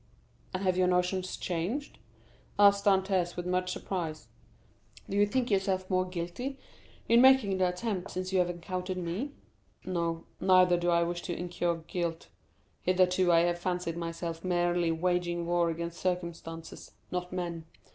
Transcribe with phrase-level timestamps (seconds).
[0.51, 1.99] "And have your notions changed?"
[2.57, 4.29] asked Dantès with much surprise;
[5.07, 6.57] "do you think yourself more guilty
[7.07, 9.33] in making the attempt since you have encountered me?"
[9.85, 12.29] "No; neither do I wish to incur guilt.
[12.81, 17.65] Hitherto I have fancied myself merely waging war against circumstances, not men.